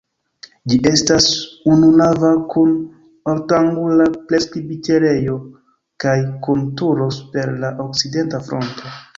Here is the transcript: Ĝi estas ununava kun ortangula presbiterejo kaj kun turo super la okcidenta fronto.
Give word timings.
Ĝi 0.71 0.77
estas 0.91 1.25
ununava 1.73 2.31
kun 2.53 2.71
ortangula 3.33 4.07
presbiterejo 4.31 5.37
kaj 6.05 6.17
kun 6.49 6.65
turo 6.83 7.13
super 7.21 7.57
la 7.67 7.73
okcidenta 7.89 8.43
fronto. 8.51 8.99